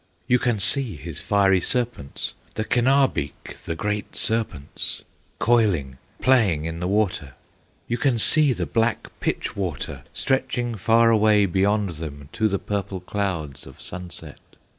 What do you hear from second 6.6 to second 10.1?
in the water; You can see the black pitch water